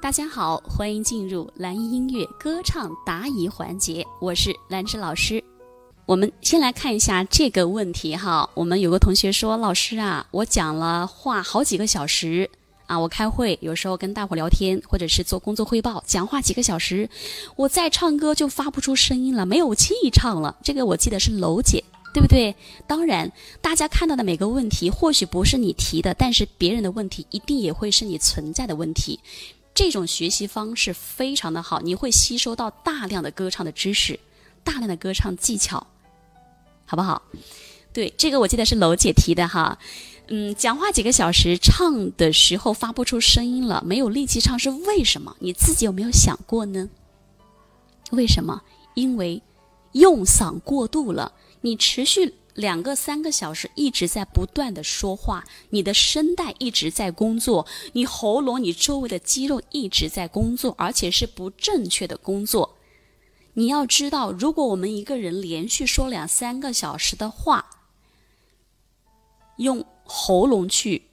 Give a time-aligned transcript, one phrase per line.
[0.00, 5.42] 大家好，欢迎进入蓝音乐歌唱答疑环节，我是兰芝老师。
[6.06, 8.48] 我们先来看一下这个问题哈。
[8.54, 12.48] 我们有个同学说，老师啊，我讲了话好几个小时
[12.86, 17.10] 啊，我开会有时候跟大伙聊天，或者是做工作汇报，讲话几个小时，
[17.56, 20.56] 我再唱歌就发不出声音了，没有气唱了。
[20.62, 21.82] 这个我记得是楼姐。
[22.14, 22.56] 对不对？
[22.86, 23.30] 当然，
[23.60, 29.20] 大家看到的每个问题或许不是你提的，但是别人的问题一定也会是你存在的问题。
[29.78, 34.18] 这种学习方式非常的好，你会吸收到大量的歌唱的知识，
[34.64, 35.86] 大量的歌唱技巧，
[36.84, 37.22] 好不好？
[37.92, 39.78] 对，这个我记得是楼姐提的哈。
[40.26, 45.36] 嗯，讲话几个小时，唱的时候发不出声音了，没有力气唱是为什么？
[45.38, 46.88] 你自己有没有想过呢？
[48.10, 48.62] 为什么？
[48.94, 49.40] 因为
[49.92, 51.30] 用嗓过度了。
[51.60, 62.76] 你持续两个三个小时一直在不断的说话，你的声带一直在工作，你喉咙、你周围的肌肉一直在工作，而且是不正确的工作。
[63.54, 67.70] 你要知道，如果我们一个人连续说两三个小时的话，
[69.58, 71.04] 用喉咙去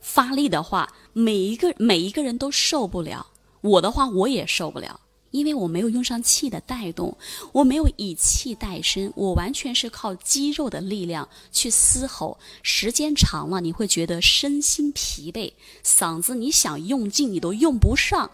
[0.00, 3.32] 发力的话，每一个每一个人都受不了。
[3.62, 5.00] 我的话，我也受不了。
[5.30, 7.16] 因为我没有用上气的带动，
[7.52, 12.38] 我没有以气带声，我完全是靠肌肉的力量去嘶吼。
[12.62, 15.52] 时间长了，你会觉得身心疲惫，
[15.84, 18.30] 嗓子你想用劲你都用不上，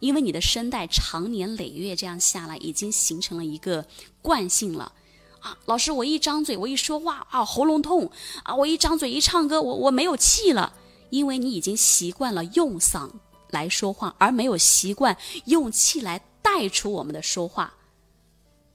[0.00, 3.86] 因为你的声带长年累月这样下来，已经形成了一个
[4.22, 4.92] 惯性了。
[5.40, 8.10] 啊，老师，我一张嘴，我一说话啊，喉咙痛
[8.42, 10.72] 啊，我一张嘴一唱歌，我我没有气了，
[11.10, 13.10] 因为你已经习惯了用嗓。
[13.50, 15.16] 来说话，而没有习惯
[15.46, 17.74] 用气来带出我们的说话。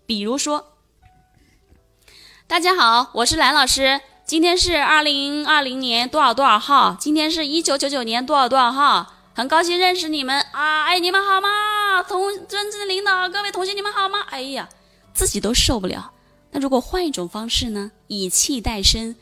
[0.06, 0.74] 比如说，
[2.48, 6.98] 大家好，我是兰老师，今天是二零二零年多少多少号？
[7.00, 9.14] 今天是一九九九年多少多少号？
[9.34, 10.84] 很高兴认识你们啊！
[10.84, 12.04] 哎，你们好吗？
[12.04, 14.20] 同尊敬的领导，各位同学，你们好吗？
[14.30, 14.68] 哎呀，
[15.14, 16.12] 自己都受不了。
[16.54, 17.92] 那如果换一种方式呢？
[18.08, 19.16] 以气代声。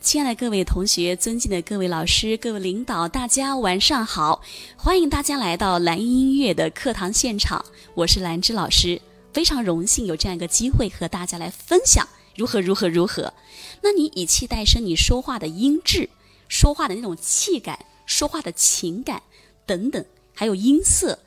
[0.00, 4.42] 亲爱的各位同学，尊敬的各位老师、各位领导，大家晚上好！
[4.76, 9.00] 欢迎大家来到蓝音音乐的课堂现场，我是兰芝老师，
[9.32, 13.32] 非常荣幸有这样一个机会和大家来分享如何如何如何。
[13.80, 16.10] 那你以气代声，你说话的音质、
[16.48, 19.22] 说话的那种气感、说话的情感
[19.64, 20.04] 等等，
[20.34, 21.20] 还有音色，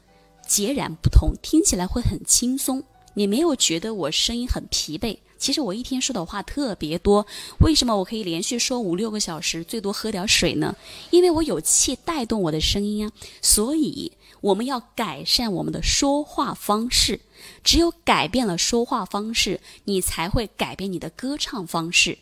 [0.46, 2.84] 截然不同，听起来会很轻松。
[3.14, 5.18] 你没有觉得我声音很疲惫？
[5.38, 7.26] 其实我一天说的话特别多，
[7.60, 10.76] 为什么我可以连续说五六个小时，最多喝点水呢？
[11.12, 13.12] 因为我有气带动我的声音啊。
[13.42, 17.20] 所以我们要改善我们的说话方式，
[17.64, 22.18] 只有改变了说话方式，你才会改变你的歌唱方式。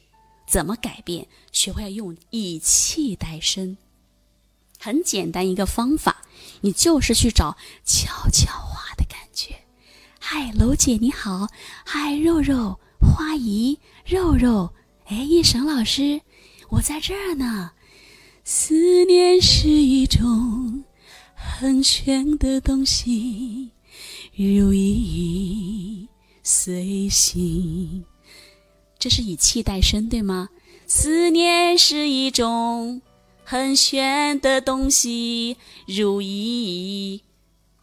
[0.47, 1.27] 怎么改变？
[1.51, 3.77] 学会用以气带声，
[4.79, 6.23] 很简单一个方法，
[6.61, 9.55] 你就是去找悄悄话的感觉。
[10.19, 11.47] 嗨，楼姐你好，
[11.85, 12.79] 嗨，肉肉。
[13.13, 14.73] 花姨、肉肉，
[15.05, 16.19] 哎，一神老师，
[16.69, 17.71] 我在这儿呢。
[18.43, 20.83] 思念是一种
[21.35, 23.69] 很玄的东西，
[24.35, 26.07] 如影
[26.41, 28.03] 随形。
[28.97, 30.49] 这是以气带声，对吗？
[30.87, 32.99] 思念是一种
[33.43, 37.21] 很玄的东西，如影，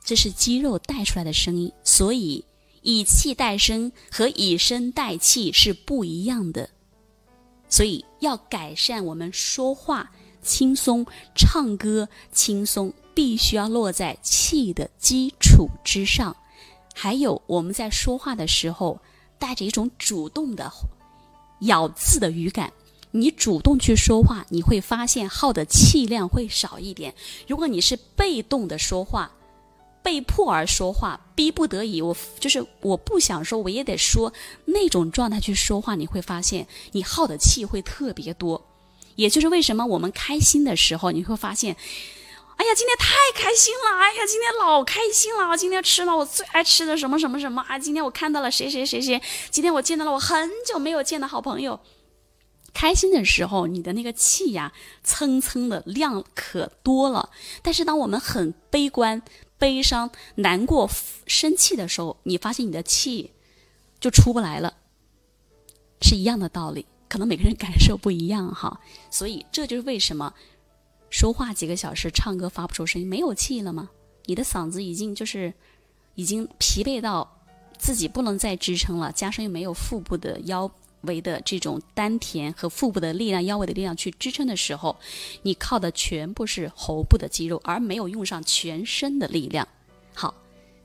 [0.04, 2.44] 这是肌肉带出来的声音，所以。
[2.82, 6.70] 以气代声和以声带气是不一样的，
[7.68, 10.10] 所以要改善我们说话
[10.42, 16.34] 轻松、唱歌轻松，必须要落在气的基础之上。
[16.94, 19.00] 还有我们在说话的时候，
[19.38, 20.70] 带着一种主动的
[21.60, 22.72] 咬字的语感。
[23.12, 27.14] 你主动去说话，你会发现耗的气量会少一点。
[27.48, 29.32] 如果你是被动的说话，
[30.10, 34.32] 被迫而说话，逼不得已，我就是我不想说，我也得说。
[34.64, 38.66] 那种状态去说话，你会发现你耗的气会特别多。
[39.14, 41.76] 也就是为什么我们开心的时候，你会发现，
[42.56, 49.22] 哎呀，今天太开心了，哎呀，今天老开心了，今天吃了我最爱吃的什么什么什么啊，今天我看到了谁谁谁谁，
[49.52, 51.78] 今天我见到了我很久没有见的好朋友。
[52.74, 54.72] 开心的时候，你的那个气呀，
[55.04, 57.30] 蹭蹭的量可多了。
[57.62, 59.22] 但是当我们很悲观。
[59.60, 60.90] 悲伤、难过、
[61.26, 63.30] 生气的时候，你发现你的气
[64.00, 64.74] 就出不来了，
[66.00, 66.86] 是一样的道理。
[67.08, 68.80] 可能每个人感受不一样哈，
[69.10, 70.32] 所以这就是为什么
[71.10, 73.90] 说话几个小时，唱歌发不出声音，没有气了吗？
[74.26, 75.52] 你的嗓子已经就是
[76.14, 77.36] 已经疲惫到
[77.76, 80.70] 自己不能再支撑了，加上又没有腹部的腰
[81.02, 84.96] 围的这种丹田和腹部的力量、腰围的力量去支撑的时候，
[85.42, 89.66] 你靠的全部是喉部的肌肉，而没有用上全身的力量。
[90.14, 90.34] 好，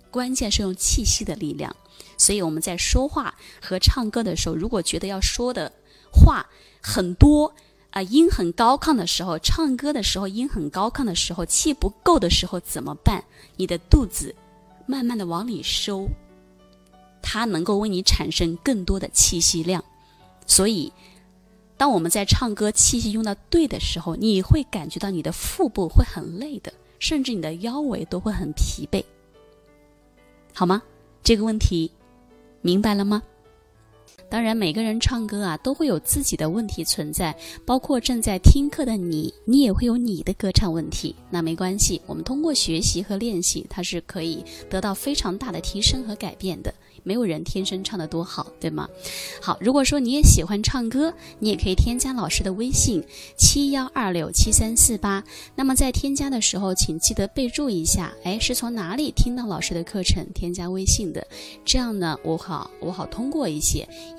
[0.10, 1.76] 关键是用气息的力量。
[2.18, 5.72] 所以我们在说话和唱歌的时候，如果觉得要说的
[6.12, 6.46] 话
[6.82, 7.54] 很多
[7.90, 13.24] 啊，音很高亢的时候，唱歌的时候音很高亢的时候，气不够的时候怎么办？
[13.58, 14.34] 你的肚子
[14.86, 16.08] 慢慢的往里收。
[17.22, 19.84] 它能够为你产生更多的气息量，
[20.48, 20.92] 所以，
[21.78, 29.04] 当我们在唱歌气息用到对的时候，你会感觉到你的腹部会很累的，甚至你的腰围都会很疲惫，
[30.54, 30.82] 好吗？
[31.24, 31.92] 这个问题
[32.62, 33.22] 明白了吗？
[34.36, 37.34] 当然，每个人唱歌啊都会有自己的问题存在，
[37.66, 41.16] 包括正在听课的你，你也会有你的歌唱问题。
[41.30, 46.74] 那没关系，我们通过学习和练习，它是可以得到非常大的提升和改变的。
[47.02, 48.90] 没有人天生唱得多好，对吗？
[49.40, 53.02] 好，如果说你也喜欢唱歌，你也可以添加老师的微信
[53.38, 55.24] 七幺二六七三四八。
[55.56, 61.26] 那么在添加的时候，请记得备注一下，哎，是从哪里听到老师的课程添加微信的？
[61.64, 63.88] 这样呢，我好我好通过一些，